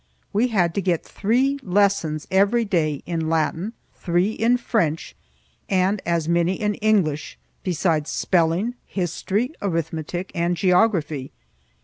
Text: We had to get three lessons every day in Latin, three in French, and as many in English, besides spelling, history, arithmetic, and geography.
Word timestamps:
We 0.33 0.47
had 0.47 0.73
to 0.73 0.81
get 0.81 1.03
three 1.03 1.59
lessons 1.61 2.25
every 2.31 2.65
day 2.65 3.03
in 3.05 3.29
Latin, 3.29 3.73
three 3.93 4.31
in 4.31 4.57
French, 4.57 5.15
and 5.69 6.01
as 6.07 6.27
many 6.27 6.55
in 6.59 6.73
English, 6.81 7.37
besides 7.61 8.09
spelling, 8.09 8.73
history, 8.87 9.51
arithmetic, 9.61 10.31
and 10.33 10.57
geography. 10.57 11.31